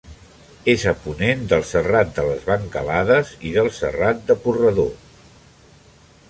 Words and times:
És 0.71 0.85
a 0.91 0.93
ponent 1.01 1.43
del 1.51 1.65
Serrat 1.71 2.15
de 2.15 2.25
les 2.29 2.47
Bancalades 2.47 3.35
i 3.51 3.53
del 3.59 3.71
Serrat 3.81 4.25
de 4.31 4.39
Purredó. 4.47 4.89